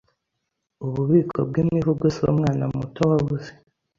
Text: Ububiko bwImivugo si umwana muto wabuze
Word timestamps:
Ububiko 0.85 1.39
bwImivugo 1.49 2.03
si 2.15 2.21
umwana 2.31 2.63
muto 2.75 3.01
wabuze 3.11 3.51